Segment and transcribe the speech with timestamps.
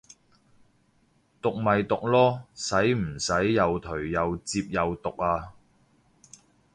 [1.43, 5.53] 毒咪毒囉，使唔使又頹又摺又毒啊